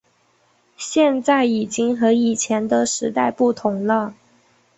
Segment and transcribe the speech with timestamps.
[0.77, 4.15] 现在已经和以前的时代不同了